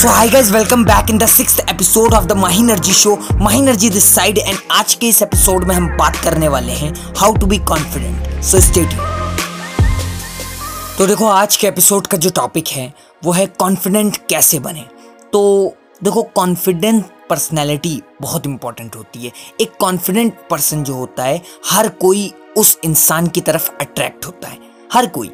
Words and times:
So 0.00 0.08
hi 0.08 0.28
guys 0.28 0.50
welcome 0.50 0.84
back 0.84 1.10
in 1.10 1.18
the 1.18 1.26
six 1.26 1.58
episode 1.60 2.14
of 2.14 2.24
the 2.24 2.32
Mahi 2.32 2.58
energy 2.58 2.92
show 2.92 3.18
Mahi 3.32 3.58
energy 3.58 3.90
this 3.90 4.04
side 4.14 4.38
and 4.38 4.58
आज 4.70 4.94
के 4.94 5.08
इस 5.08 5.22
episode 5.22 5.64
में 5.64 5.74
हम 5.74 5.88
बात 5.96 6.16
करने 6.16 6.48
वाले 6.48 6.72
हैं 6.72 7.14
how 7.18 7.36
to 7.36 7.46
be 7.46 7.58
confident 7.58 8.42
so 8.44 8.60
state 8.60 8.88
तो 10.98 11.06
देखो, 11.06 11.26
आज 11.26 11.56
के 11.56 11.66
एपिसोड 11.66 12.06
का 12.06 12.18
जो 12.18 12.30
टॉपिक 12.30 12.68
है, 12.68 12.94
वो 13.24 13.32
है 13.32 13.46
कॉन्फिडेंट 13.46 14.16
कैसे 14.16 14.58
बने? 14.58 14.86
तो 15.32 15.74
देखो 16.04 16.22
कॉन्फिडेंट 16.22 17.04
पर्सनैलिटी 17.30 18.02
बहुत 18.22 18.46
इंपॉर्टेंट 18.46 18.96
होती 18.96 19.24
है। 19.24 19.32
एक 19.60 19.76
कॉन्फिडेंट 19.80 20.34
पर्सन 20.50 20.84
जो 20.84 20.94
होता 20.94 21.24
है, 21.24 21.42
हर 21.70 21.88
कोई 21.88 22.34
उस 22.56 22.78
इंसान 22.84 23.26
की 23.26 23.40
तरफ़ 23.40 23.70
अट्रैक्ट 23.80 24.26
होता 24.26 24.48
है। 24.48 24.58
हर 24.92 25.06
कोई। 25.06 25.30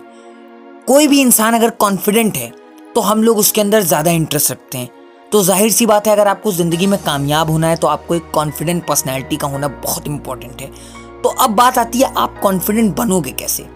कोई 0.87 1.07
भी 1.07 1.21
इंसान 1.21 1.55
अगर 1.55 1.71
कॉन्फिडेंट 1.71 2.37
है 2.37 2.66
तो 2.97 3.01
हम 3.01 3.23
लोग 3.23 3.39
उसके 3.39 3.61
अंदर 3.61 3.83
ज़्यादा 3.83 4.11
इंटरेस्ट 4.11 4.51
रखते 4.51 4.79
हैं। 4.79 4.89
तो 5.33 5.43
ज़ाहिर 5.43 5.71
सी 5.73 5.87
बात 5.87 6.07
है, 6.07 6.13
अगर 6.13 6.29
आपको 6.29 6.53
ज़िंदगी 6.53 6.87
में 6.87 6.99
कामयाब 7.05 7.51
होना 7.51 7.69
है 7.69 7.77
तो 7.77 7.87
आपको 7.87 8.15
एक 8.15 8.31
कॉन्फिडेंट 8.35 8.87
पर्सनैलिटी 8.87 9.37
का 9.37 9.49
होना 9.49 9.69
बहुत 9.69 10.07
इंपॉर्टेंट 10.09 10.61
है। 10.61 10.71
तो 11.23 11.29
अब 11.29 11.51
बात 11.51 11.79
आती 11.79 12.01
है, 12.01 12.13
आप 12.15 12.41
कॉन्फिडेंट 12.43 12.97
बनोगे 12.97 13.31
कैसे? 13.33 13.67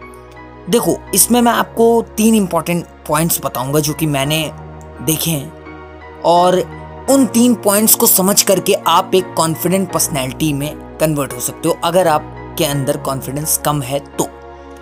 देखो, 0.70 0.96
इसमें 1.15 1.41
मैं 1.41 1.52
आपको 1.52 2.02
तीन 2.16 2.34
इंपॉर्टेंट 2.34 2.87
पॉइंट्स 3.09 3.41
बताऊँगा 3.45 3.80
जो 3.80 3.95
कि 3.95 4.06
मैंने 4.06 4.43
देखे 5.02 5.30
हैं। 5.30 6.23
और 6.24 6.59
उन 7.10 7.27
तीन 7.29 7.55
पॉइंट्स 7.55 7.95
को 7.95 8.07
समझ 8.07 8.43
करके 8.43 8.74
आप 8.88 9.15
एक 9.15 9.34
कॉन्फिडेंट 9.37 9.93
पर्सनैलिटी 9.93 10.52
में 10.52 10.98
कन्वर्ट 10.98 11.32
हो 11.32 11.41
सकते 11.41 11.68
हो, 11.68 11.79
अगर 11.84 12.09
आपके 12.09 12.65
अंदर 12.65 12.96
कॉन्फिडेंस 12.98 13.60
कम 13.65 13.82
है 13.82 13.98
तो। 14.16 14.29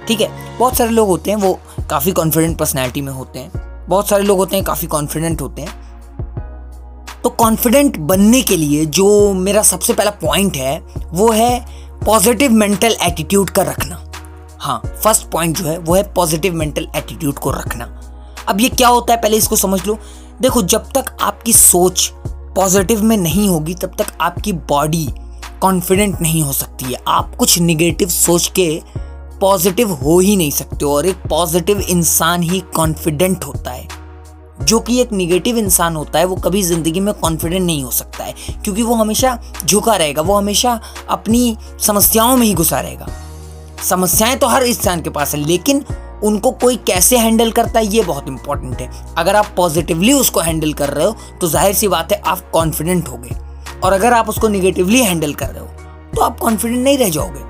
ठीक 0.08 0.20
है? 0.20 0.28
बहुत 0.58 0.76
सारे 0.76 0.90
लोग 0.90 1.08
होते 1.08 1.30
हैं, 1.30 1.38
वो 1.38 1.58
काफ़ी 1.90 2.12
कॉन्फिडेंट 2.12 2.58
पर्सनैलिटी 2.58 3.00
में 3.00 3.12
होते 3.12 3.38
हैं। 3.38 3.66
बहुत 3.88 4.08
सारे 4.08 4.24
लोग 4.24 4.38
होते 4.38 4.56
हैं, 4.56 4.64
काफ़ी 4.64 4.86
कॉन्फिडेंट 4.86 5.40
होते 5.40 5.62
हैं। 5.62 5.88
तो 7.24 7.30
कॉन्फिडेंट 7.30 7.96
बनने 7.98 8.42
के 8.42 8.56
लिए 8.56 8.84
जो 8.86 9.32
मेरा 9.34 9.62
सबसे 9.62 9.92
पहला 9.92 10.10
पॉइंट 10.10 10.56
है, 10.56 10.78
वो 11.12 11.30
है 11.30 11.66
पॉजिटिव 12.06 12.52
मेंटल 12.52 12.96
एटीट्यूड 13.02 13.50
का 13.50 13.62
रखना। 13.62 14.04
हाँ 14.58 14.82
फ़र्स्ट 15.04 15.30
पॉइंट 15.30 15.58
जो 15.58 15.64
है, 15.64 15.78
वो 15.78 15.94
है 15.94 16.02
पॉजिटिव 16.14 16.54
मेंटल 16.54 16.88
एटीट्यूड 16.96 17.34
को 17.34 17.50
रखना। 17.50 17.84
अब 18.48 18.60
ये 18.60 18.68
क्या 18.68 18.88
होता 18.88 19.14
है, 19.14 19.20
पहले 19.20 19.36
इसको 19.36 19.56
समझ 19.56 19.86
लो। 19.86 19.98
देखो, 20.40 20.62
जब 20.62 20.90
तक 20.90 21.16
आपकी 21.20 21.52
सोच 21.52 22.12
पॉजिटिव 22.56 23.02
में 23.02 23.16
नहीं 23.16 23.48
होगी, 23.48 23.74
तब 23.74 23.94
तक 23.98 24.06
आपकी 24.20 24.52
बॉडी 24.52 25.08
कॉन्फिडेंट 25.60 26.20
नहीं 26.20 26.42
हो 26.42 26.52
सकती 26.52 26.84
है। 26.84 27.00
आप 27.08 27.34
कुछ 27.34 27.58
निगेटिव 27.58 28.08
सोच 28.08 28.52
के 28.54 28.82
पॉजिटिव 29.40 29.92
हो 29.94 30.18
ही 30.18 30.36
नहीं 30.36 30.50
सकते 30.50 30.84
और 30.84 31.06
एक 31.06 31.22
पॉजिटिव 31.28 31.80
इंसान 31.80 32.42
ही 32.42 32.60
कॉन्फिडेंट 32.76 33.44
होता 33.44 33.70
है। 33.70 33.86
जो 34.60 34.78
कि 34.80 35.00
एक 35.00 35.12
निगेटिव 35.12 35.58
इंसान 35.58 35.96
होता 35.96 36.18
है, 36.18 36.24
वो 36.24 36.36
कभी 36.36 36.62
ज़िंदगी 36.62 37.00
में 37.00 37.12
कॉन्फिडेंट 37.14 37.62
नहीं 37.62 37.82
हो 37.84 37.90
सकता 37.90 38.24
है, 38.24 38.34
क्योंकि 38.64 38.82
वो 38.82 38.94
हमेशा 38.94 39.38
झुका 39.64 39.96
रहेगा, 39.96 40.22
वो 40.22 40.34
हमेशा 40.34 40.80
अपनी 41.10 41.56
समस्याओं 41.80 42.36
में 42.36 42.46
ही 42.46 42.52
घुसा 42.54 42.80
रहेगा। 42.80 43.06
समस्याएँ 43.84 44.36
तो 44.36 44.46
हर 44.46 44.62
इंसान 44.64 45.02
के 45.02 45.10
पास 45.10 45.34
है, 45.34 45.40
लेकिन 45.40 45.84
उनको 46.24 46.50
कोई 46.52 46.76
कैसे 46.86 47.18
हैंडल 47.18 47.50
करता 47.52 47.80
है, 47.80 47.86
ये 47.86 48.02
बहुत 48.02 48.28
इंपॉर्टेंट 48.28 48.80
है। 48.80 48.90
अगर 49.18 49.36
आप 49.36 49.52
पॉजिटिवली 49.56 50.12
उसको 50.12 50.40
हैंडल 50.40 50.72
कर 50.72 50.88
रहे 50.88 51.06
हो 51.06 51.16
तो 51.40 51.48
ज़ाहिर 51.48 51.74
सी 51.74 51.88
बात 51.88 52.12
है 52.12 52.20
आप 52.26 52.50
कॉन्फिडेंट 52.50 53.08
हो 53.08 53.22
और 53.84 53.92
अगर 53.92 54.12
आप 54.12 54.28
उसको 54.28 54.48
निगेटिवली 54.48 55.02
हैंडल 55.02 55.34
कर 55.34 55.46
रहे 55.46 55.60
हो 55.60 55.66
तो 56.14 56.22
आप 56.22 56.38
कॉन्फिडेंट 56.38 56.82
नहीं 56.84 56.98
रह 56.98 57.08
जाओगे। 57.08 57.46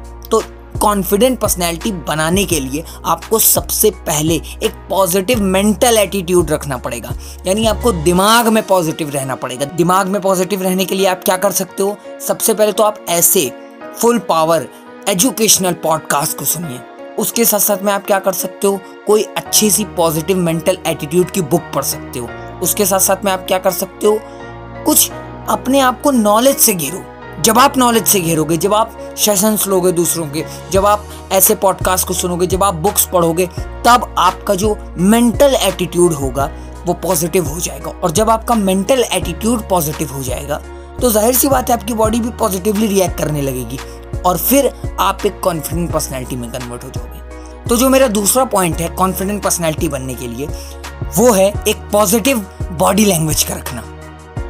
कॉन्फिडेंट 0.78 1.38
पर्सनैलिटी 1.38 1.92
बनाने 1.92 2.44
के 2.44 2.60
लिए 2.60 2.84
आपको 3.04 3.38
सबसे 3.38 3.90
पहले 3.90 4.34
एक 4.34 4.86
पॉजिटिव 4.90 5.42
मेंटल 5.42 5.98
एटीट्यूड 5.98 6.50
रखना 6.50 6.76
पड़ेगा। 6.76 7.14
यानी 7.46 7.66
आपको 7.66 7.92
दिमाग 7.92 8.48
में 8.48 8.66
पॉजिटिव 8.66 9.10
रहना 9.10 9.34
पड़ेगा। 9.34 9.64
दिमाग 9.64 10.06
में 10.06 10.20
पॉजिटिव 10.22 10.62
रहने 10.62 10.84
के 10.84 10.94
लिए 10.94 11.06
आप 11.06 11.24
क्या 11.24 11.36
कर 11.36 11.52
सकते 11.52 11.82
हो? 11.82 11.96
सबसे 12.26 12.54
पहले 12.54 12.72
तो 12.72 12.82
आप 12.82 13.04
ऐसे 13.08 13.52
फुल 13.98 14.18
पावर 14.18 14.68
एजुकेशनल 15.08 15.72
पॉडकास्ट 15.72 16.38
को 16.38 16.44
सुनिए। 16.44 16.80
उसके 17.18 17.44
साथ 17.44 17.58
साथ 17.58 17.82
में 17.82 17.92
आप 17.92 18.06
क्या 18.06 18.18
कर 18.18 18.32
सकते 18.32 18.66
हो? 18.66 18.80
कोई 19.06 19.22
अच्छी 19.22 19.70
सी 19.70 19.84
पॉजिटिव 19.84 20.36
मेंटल 20.36 20.78
एटीट्यूड 20.86 21.30
की 21.30 21.40
बुक 21.40 21.62
पढ़ 21.74 21.82
सकते 21.82 22.18
हो। 22.18 22.28
उसके 22.62 22.86
साथ 22.86 22.98
साथ 22.98 23.24
में 23.24 23.32
आप 23.32 23.46
क्या 23.46 23.58
कर 23.58 23.70
सकते 23.70 24.06
हो? 24.06 24.20
कुछ 24.84 25.10
अपने 25.48 25.80
आप 25.80 26.02
को 26.02 26.10
नॉलेज 26.10 26.56
से 26.56 26.74
घेरो। 26.74 27.17
जब 27.42 27.58
आप 27.58 27.76
नॉलेज 27.78 28.06
से 28.06 28.20
घेरोगे, 28.20 28.56
जब 28.56 28.74
आप 28.74 28.96
सेशंस 29.18 29.66
लोगे 29.68 29.92
दूसरों 29.92 30.26
के, 30.28 30.44
जब 30.72 30.86
आप 30.86 31.04
ऐसे 31.32 31.54
पॉडकास्ट 31.54 32.06
को 32.08 32.14
सुनोगे, 32.14 32.46
जब 32.46 32.64
आप 32.64 32.74
बुक्स 32.76 33.04
पढ़ोगे, 33.12 33.46
तब 33.86 34.14
आपका 34.18 34.54
जो 34.54 34.76
मेंटल 34.98 35.54
एटीट्यूड 35.56 36.12
होगा, 36.12 36.50
वो 36.86 36.94
पॉजिटिव 36.96 37.46
हो 37.46 37.58
जाएगा। 37.60 37.90
और 37.92 38.10
जब 38.10 38.30
आपका 38.30 38.54
मेंटल 38.54 39.04
एटीट्यूड 39.04 39.68
पॉजिटिव 39.68 40.12
हो 40.12 40.22
जाएगा 40.22 40.60
तो 41.00 41.10
ज़ाहिर 41.10 41.34
सी 41.34 41.48
बात 41.48 41.68
है 41.70 41.76
आपकी 41.76 41.94
बॉडी 41.94 42.20
भी 42.20 42.30
पॉजिटिवली 42.38 42.86
रिएक्ट 42.86 43.18
करने 43.18 43.42
लगेगी 43.42 43.78
और 44.26 44.38
फिर 44.38 44.72
आप 45.00 45.26
एक 45.26 45.38
कॉन्फिडेंट 45.40 45.90
पर्सनैलिटी 45.92 46.36
में 46.36 46.50
कन्वर्ट 46.52 46.84
हो 46.84 46.90
जाओगे। 46.90 47.66
तो 47.68 47.76
जो 47.76 47.88
मेरा 47.88 48.08
दूसरा 48.08 48.44
पॉइंट 48.46 48.80
है 48.80 48.88
कॉन्फिडेंट 48.96 49.42
पर्सनैलिटी 49.42 49.88
बनने 49.88 50.14
के 50.14 50.26
लिए, 50.26 50.46
वो 51.16 51.30
है 51.32 51.46
एक 51.68 51.88
पॉजिटिव 51.92 52.38
बॉडी 52.72 53.04
लैंग्वेज 53.04 53.42
का 53.42 53.54
रखना। 53.54 53.82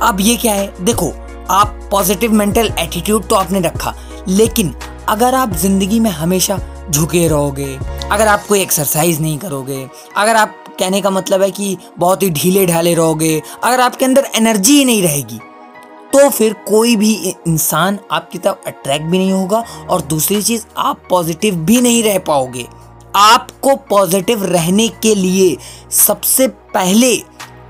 अब 0.02 0.20
ये 0.20 0.36
क्या 0.36 0.52
है? 0.52 0.72
देखो 0.80 1.12
आप 1.50 1.78
पॉजिटिव 1.90 2.32
मेंटल 2.32 2.72
एटीट्यूड 2.78 3.26
तो 3.28 3.36
आपने 3.36 3.60
रखा, 3.60 3.94
लेकिन 4.28 4.74
अगर 5.08 5.34
आप 5.34 5.52
ज़िंदगी 5.54 6.00
में 6.00 6.10
हमेशा 6.10 6.58
झुके 6.90 7.26
रहोगे, 7.28 7.74
अगर 8.12 8.26
आप 8.26 8.46
कोई 8.46 8.60
एक्सरसाइज 8.60 9.20
नहीं 9.20 9.38
करोगे, 9.38 9.86
अगर 10.16 10.36
आप 10.36 10.64
कहने 10.78 11.00
का 11.00 11.10
मतलब 11.10 11.42
है 11.42 11.50
कि 11.50 11.76
बहुत 11.98 12.22
ही 12.22 12.30
ढीले 12.30 12.66
ढाले 12.66 12.94
रहोगे, 12.94 13.40
अगर 13.64 13.80
आपके 13.80 14.04
अंदर 14.04 14.26
एनर्जी 14.36 14.78
ही 14.78 14.84
नहीं 14.84 15.02
रहेगी 15.02 15.40
तो 16.12 16.28
फिर 16.30 16.52
कोई 16.68 16.94
भी 16.96 17.12
इंसान 17.46 17.98
आपकी 18.12 18.38
तरफ़ 18.38 18.66
अट्रैक्ट 18.66 19.04
भी 19.04 19.18
नहीं 19.18 19.32
होगा 19.32 19.62
और 19.90 20.02
दूसरी 20.02 20.42
चीज़, 20.42 20.64
आप 20.76 21.02
पॉजिटिव 21.10 21.56
भी 21.56 21.80
नहीं 21.80 22.02
रह 22.02 22.18
पाओगे। 22.18 22.66
आपको 23.14 23.74
पॉजिटिव 23.90 24.44
रहने 24.44 24.86
के 25.02 25.14
लिए 25.14 25.56
सबसे 25.96 26.46
पहले 26.74 27.14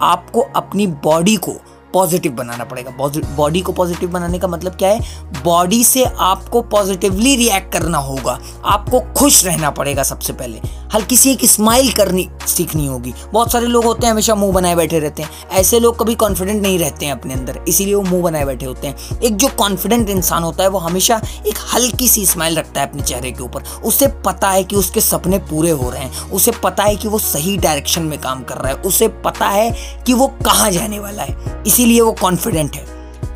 आपको 0.03 0.41
अपनी 0.57 0.87
बॉडी 0.87 1.37
को 1.39 1.53
पॉजिटिव 1.95 2.33
बनाना 2.33 2.65
पड़ेगा। 2.65 2.91
बॉडी 3.37 3.61
को 3.61 3.73
पॉजिटिव 3.73 4.11
बनाने 4.11 4.39
का 4.39 4.49
मतलब 4.49 4.75
क्या 4.75 4.89
है? 4.89 5.01
बॉडी 5.45 5.85
से 5.85 6.05
आपको 6.05 6.63
पॉजिटिवली 6.63 7.37
रिएक्ट 7.37 7.73
करना 7.73 7.99
होगा। 7.99 8.39
आपको 8.65 9.01
खुश 9.01 9.45
रहना 9.45 9.71
पड़ेगा 9.71 10.03
सबसे 10.03 10.33
पहले। 10.33 10.61
हल्की 10.95 11.17
सी 11.17 11.31
एक 11.31 11.45
स्माइल 11.45 11.93
करनी, 11.93 12.29
सीखनी 12.47 12.87
होगी। 12.87 13.15
बहुत 13.33 13.53
सारे 13.53 13.67
लोग 13.67 13.85
होते 13.85 14.07
हैं, 14.07 14.13
हमेशा 14.13 14.35
मुँह 14.35 14.53
बनाए 14.53 14.75
बैठे 14.75 14.99
रहते 14.99 15.23
हैं। 15.23 15.31
ऐसे 15.53 15.81
लोग 15.81 15.99
कभी 15.99 16.15
कॉन्फिडेंट 16.15 16.63
नहीं 16.63 16.79
रहते 16.79 17.07
हैं 17.07 17.13
अपने 17.13 17.35
अंदर, 17.35 17.61
इसीलिए 17.69 17.95
वो 17.95 18.03
मुँह 18.03 18.23
बनाए 18.23 18.45
बैठे 18.45 18.67
होते 18.67 18.87
हैं। 18.87 19.21
एक 19.21 19.37
जो 19.37 19.49
कॉन्फिडेंट 19.49 20.11
इंसान 20.11 20.43
होता 20.43 20.63
है, 20.63 20.69
वो 20.69 20.79
हमेशा 20.79 21.21
एक 21.47 21.55
हल्की 21.75 22.09
सी 22.09 22.27
स्माइल 22.27 22.59
रखता 22.59 22.81
है 22.81 22.89
अपने 22.89 23.03
चेहरे 23.03 23.31
के 23.31 23.43
ऊपर। 23.43 23.63
उसे 23.85 24.07
पता 24.07 24.51
है 24.51 24.65
कि 24.65 24.77
उसके 24.77 25.01
सपने 25.01 25.39
पूरे 25.39 25.71
हो 25.71 25.91
रहे 25.91 26.03
हैं। 26.03 26.31
उसे 26.31 26.53
पता 26.65 26.85
है 26.85 26.97
कि 26.97 27.09
वो 27.09 27.19
सही 27.19 27.57
डायरेक्शन 27.57 28.03
में 28.03 28.21
काम 28.21 28.43
कर 28.43 28.55
रहा 28.55 28.69
है। 28.69 28.75
उसे 28.75 29.09
पता 29.09 29.49
है 29.49 29.71
कि 30.07 30.13
वो 30.13 30.27
कहाँ 30.27 30.71
जाने 30.71 30.99
वाला 30.99 31.23
है। 31.23 31.63
इसीलिए 31.79 32.01
वो 32.01 32.13
कॉन्फिडेंट 32.13 32.77
है। 32.77 32.85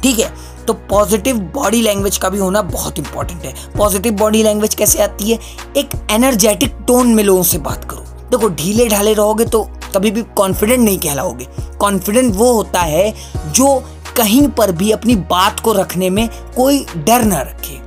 ठीक 0.03 0.19
है? 0.19 0.31
तो 0.67 0.73
पॉजिटिव 0.91 1.39
बॉडी 1.55 1.81
लैंग्वेज 1.83 2.17
का 2.19 2.29
भी 2.29 2.39
होना 2.39 2.63
बहुत 2.63 2.99
इंपॉर्टेंट 2.99 3.45
है। 3.45 3.53
पॉजिटिव 3.77 4.13
बॉडी 4.13 4.43
लैंग्वेज 4.43 4.75
कैसे 4.75 5.03
आती 5.03 5.31
है? 5.31 5.39
एक 5.77 5.91
एनर्जेटिक 6.11 6.75
टोन 6.89 7.15
में 7.15 7.23
लोगों 7.25 7.43
से 7.43 7.59
बात 7.59 7.85
करो। 7.85 8.05
देखो, 8.31 8.49
ढीले 8.49 8.89
ढाले 8.89 9.13
रहोगे 9.13 9.45
तो 9.45 9.63
कभी 9.95 10.11
भी 10.11 10.23
कॉन्फिडेंट 10.37 10.81
नहीं 10.81 10.99
कहलाओगे। 10.99 11.47
कॉन्फिडेंट 11.81 12.35
वो 12.37 12.53
होता 12.53 12.81
है 12.81 13.13
जो 13.49 13.79
कहीं 14.17 14.47
पर 14.49 14.73
भी 14.73 14.91
अपनी 14.91 15.17
बात 15.31 15.61
को 15.61 15.73
रखने 15.73 16.11
में 16.11 16.29
कोई 16.57 16.85
डर 16.97 17.25
ना 17.25 17.41
रखे। 17.41 17.81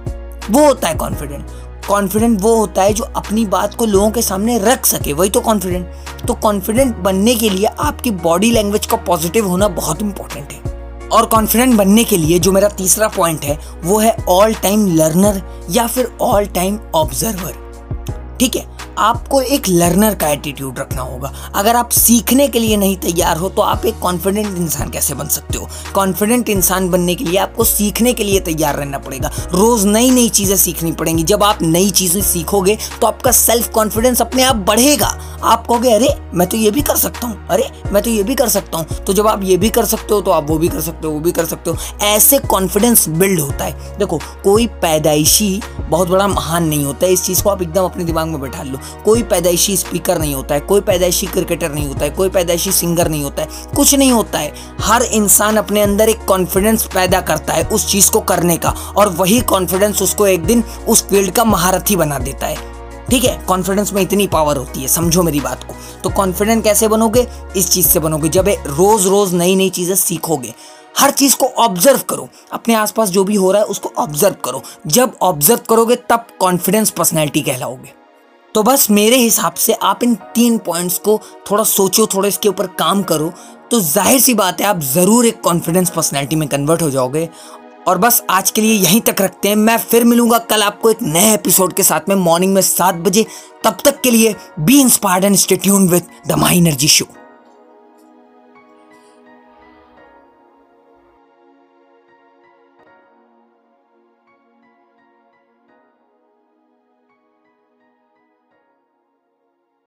वो 0.51 0.65
होता 0.67 0.87
है 0.87 0.95
कॉन्फिडेंट 0.95 1.45
कॉन्फिडेंट 1.87 2.41
वो 2.41 2.55
होता 2.55 2.83
है 2.83 2.93
जो 2.93 3.03
अपनी 3.15 3.45
बात 3.45 3.75
को 3.75 3.85
लोगों 3.85 4.09
के 4.11 4.21
सामने 4.21 4.57
रख 4.59 4.85
सके, 4.85 5.13
वही 5.13 5.29
तो 5.29 5.41
कॉन्फिडेंट 5.41 6.25
तो 6.27 6.33
कॉन्फिडेंट 6.33 6.95
बनने 6.97 7.35
के 7.35 7.49
लिए 7.49 7.67
आपकी 7.79 8.11
बॉडी 8.11 8.51
लैंग्वेज 8.51 8.85
का 8.85 8.97
पॉजिटिव 9.07 9.47
होना 9.47 9.67
बहुत 9.69 10.01
इंपॉर्टेंट 10.01 10.51
है। 10.51 11.09
और 11.09 11.25
कॉन्फिडेंट 11.25 11.75
बनने 11.77 12.03
के 12.03 12.17
लिए 12.17 12.39
जो 12.39 12.51
मेरा 12.51 12.67
तीसरा 12.69 13.07
पॉइंट 13.07 13.43
है, 13.43 13.57
वो 13.83 13.99
है 13.99 14.15
ऑल 14.29 14.53
टाइम 14.53 14.85
लर्नर 14.95 15.41
या 15.71 15.87
फिर 15.87 16.11
ऑल 16.21 16.45
टाइम 16.45 16.79
ऑब्जर्वर 16.95 17.63
ठीक 18.39 18.55
है? 18.55 18.65
आपको 18.97 19.41
एक 19.41 19.67
लर्नर 19.69 20.15
का 20.15 20.27
एटीट्यूड 20.27 20.79
रखना 20.79 21.01
होगा। 21.01 21.33
अगर 21.55 21.75
आप 21.75 21.89
सीखने 21.89 22.47
के 22.47 22.59
लिए 22.59 22.77
नहीं 22.77 22.95
तैयार 22.97 23.37
हो 23.37 23.49
तो 23.49 23.61
आप 23.61 23.85
एक 23.85 23.99
कॉन्फिडेंट 23.99 24.57
इंसान 24.57 24.89
कैसे 24.89 25.13
बन 25.13 25.27
सकते 25.27 25.57
हो? 25.57 25.67
कॉन्फिडेंट 25.95 26.49
इंसान 26.49 26.89
बनने 26.89 27.15
के 27.15 27.25
लिए 27.25 27.37
आपको 27.37 27.63
सीखने 27.63 28.13
के 28.13 28.23
लिए 28.23 28.39
तैयार 28.39 28.75
रहना 28.75 28.97
पड़ेगा। 28.97 29.31
रोज 29.53 29.85
नई 29.85 30.09
नई 30.11 30.29
चीज़ें 30.29 30.55
सीखनी 30.57 30.91
पड़ेंगी। 30.91 31.23
जब 31.23 31.43
आप 31.43 31.61
नई 31.61 31.89
चीज़ें 31.89 32.21
सीखोगे 32.21 32.77
तो 33.01 33.07
आपका 33.07 33.31
सेल्फ 33.31 33.69
कॉन्फिडेंस 33.69 34.21
अपने 34.21 34.43
आप 34.43 34.55
बढ़ेगा। 34.55 35.07
आप 35.43 35.65
कहोगे, 35.67 35.91
अरे, 35.91 36.15
मैं 36.33 36.47
तो 36.49 36.57
ये 36.57 36.71
भी 36.71 36.81
कर 36.81 36.95
सकता 36.95 37.27
हूँ। 37.27 37.47
अरे, 37.47 37.69
मैं 37.91 38.03
तो 38.03 38.09
ये 38.09 38.23
भी 38.23 38.35
कर 38.35 38.49
सकता 38.49 38.77
हूँ। 38.77 38.85
तो 38.85 39.13
जब 39.13 39.27
आप 39.27 39.43
ये 39.43 39.57
भी 39.57 39.69
कर 39.69 39.85
सकते 39.85 40.13
हो 40.13 40.21
तो 40.21 40.31
आप 40.31 40.49
वो 40.49 40.57
भी 40.57 40.67
कर 40.67 40.81
सकते 40.81 41.07
हो, 41.07 41.13
वो 41.13 41.19
भी 41.19 41.31
कर 41.31 41.45
सकते 41.45 41.69
हो। 41.69 41.77
ऐसे 42.01 42.37
कॉन्फिडेंस 42.37 43.07
बिल्ड 43.09 43.39
होता 43.39 43.65
है। 43.65 43.97
देखो, 43.99 44.19
कोई 44.43 44.67
पैदाइशी 44.67 45.61
बहुत 45.89 46.07
बड़ा 46.07 46.27
महान 46.27 46.63
नहीं 46.63 46.85
होता 46.85 47.05
है। 47.05 47.13
इस 47.13 47.23
चीज़ 47.23 47.43
को 47.43 47.49
आप 47.49 47.61
एकदम 47.61 47.83
अपने 47.83 48.03
दिमाग 48.03 48.27
में 48.27 48.41
बैठा 48.41 48.63
लो। 48.63 48.79
कोई 49.05 49.23
पैदाइशी 49.23 49.77
स्पीकर 49.77 50.19
नहीं 50.19 50.35
होता 50.35 50.55
है, 50.55 50.61
कोई 50.61 50.81
पैदाइशी 50.81 51.27
क्रिकेटर 51.27 51.71
नहीं 51.71 51.87
होता 51.87 52.03
है, 52.05 52.09
कोई 52.09 52.29
पैदाइशी 52.29 52.71
सिंगर 52.71 53.09
नहीं 53.09 53.23
होता 53.23 53.41
है, 53.41 53.47
कुछ 53.75 53.93
नहीं 53.95 54.11
होता 54.11 54.39
है। 54.39 54.53
हर 54.81 55.03
इंसान 55.03 55.57
अपने 55.57 55.81
अंदर 55.81 56.09
एक 56.09 56.25
कॉन्फिडेंस 56.25 56.85
पैदा 56.85 57.21
करता 57.21 57.53
है 57.53 57.63
उस 57.63 57.87
चीज़ 57.87 58.11
को 58.11 58.19
करने 58.21 58.57
का 58.57 58.69
और 58.97 59.09
वही 59.09 59.39
कॉन्फिडेंस 59.41 60.01
उसको 60.01 60.27
एक 60.27 60.45
दिन 60.45 60.63
उस 60.87 61.07
फ़ील्ड 61.07 61.31
का 61.31 61.43
महारथी 61.45 61.95
बना 61.95 62.19
देता 62.19 62.47
है। 62.47 62.73
ठीक 63.09 63.23
है 63.23 63.35
कॉन्फिडेंस 63.47 63.91
में 63.93 64.01
इतनी 64.01 64.27
पावर 64.27 64.57
होती 64.57 64.81
है, 64.81 64.87
समझो 64.87 65.23
मेरी 65.23 65.39
बात 65.39 65.63
को। 65.63 65.73
तो 66.03 66.09
कॉन्फिडेंट 66.09 66.63
कैसे 66.63 66.87
बनोगे? 66.87 67.27
इस 67.57 67.69
चीज़ 67.71 67.87
से 67.87 67.99
बनोगे, 67.99 68.29
जब 68.29 68.49
रोज़ 68.67 69.07
रोज़ 69.07 69.35
नई 69.35 69.55
नई 69.55 69.69
चीज़ें 69.69 69.95
सीखोगे। 69.95 70.53
हर 70.99 71.11
चीज़ 71.11 71.35
को 71.35 71.45
ऑब्ज़र्व 71.45 71.99
करो, 72.09 72.27
अपने 72.53 72.73
आसपास 72.73 73.09
जो 73.09 73.23
भी 73.23 73.35
हो 73.35 73.51
रहा 73.51 73.61
है 73.61 73.67
उसको 73.67 73.91
ऑब्ज़र्व 73.97 74.35
करो। 74.45 74.61
जब 74.87 75.13
ऑब्ज़र्व 75.21 75.59
करोगे, 75.69 75.95
तब 76.09 76.27
कॉन्फिडेंस 76.39 76.89
पर्सनैलिटी 76.89 77.41
कहलाओगे। 77.41 77.93
तो 78.55 78.61
बस 78.63 78.89
मेरे 78.89 79.15
हिसाब 79.17 79.53
से 79.53 79.73
आप 79.83 80.03
इन 80.03 80.13
तीन 80.35 80.57
पॉइंट्स 80.57 80.97
को 80.97 81.19
थोड़ा 81.49 81.63
सोचो, 81.63 82.05
थोड़ा 82.07 82.27
इसके 82.27 82.49
ऊपर 82.49 82.67
काम 82.79 83.01
करो 83.03 83.31
तो 83.71 83.79
ज़ाहिर 83.79 84.19
सी 84.19 84.33
बात 84.33 84.61
है 84.61 84.67
आप 84.67 84.79
ज़रूर 84.83 85.25
एक 85.25 85.41
कॉन्फिडेंस 85.43 85.89
पर्सनैलिटी 85.89 86.35
में 86.35 86.47
कन्वर्ट 86.49 86.81
हो 86.81 86.89
जाओगे। 86.89 87.27
और 87.87 87.97
बस 87.97 88.21
आज 88.29 88.51
के 88.51 88.61
लिए 88.61 88.73
यहीं 88.73 89.01
तक 89.01 89.21
रखते 89.21 89.49
हैं। 89.49 89.55
मैं 89.55 89.77
फिर 89.79 90.03
मिलूँगा 90.03 90.37
कल 90.45 90.63
आपको 90.63 90.89
एक 90.91 91.01
नए 91.01 91.33
एपिसोड 91.33 91.73
के 91.73 91.83
साथ 91.83 92.09
में 92.09 92.15
मॉर्निंग 92.15 92.53
में 92.53 92.61
सात 92.61 92.95
बजे। 93.05 93.25
तब 93.63 93.77
तक 93.85 94.01
के 94.01 94.11
लिए 94.11 94.35
be 94.59 94.79
inspired 94.81 95.25
and 95.25 95.35
stay tuned 95.35 95.87
with 95.89 96.07
the 96.27 96.39
Mahi 96.39 96.57
energy 96.57 96.87
show 96.87 97.07